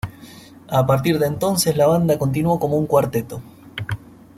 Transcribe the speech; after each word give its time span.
A 0.69 0.87
partir 0.87 1.19
de 1.19 1.27
entonces 1.27 1.77
la 1.77 1.85
banda 1.85 2.17
continuó 2.17 2.57
como 2.57 2.75
un 2.75 2.87
cuarteto. 2.87 3.39